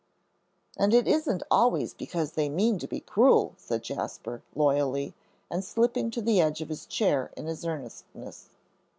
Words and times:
"And 0.79 0.95
it 0.95 1.07
isn't 1.07 1.43
always 1.51 1.93
because 1.93 2.31
they 2.31 2.49
mean 2.49 2.79
to 2.79 2.87
be 2.87 3.01
cruel," 3.01 3.53
said 3.57 3.83
Jasper, 3.83 4.41
loyally, 4.55 5.13
and 5.51 5.63
slipping 5.63 6.09
to 6.09 6.23
the 6.23 6.41
edge 6.41 6.59
of 6.59 6.69
his 6.69 6.87
chair 6.87 7.29
in 7.37 7.45
his 7.45 7.63
earnestness. 7.67 8.49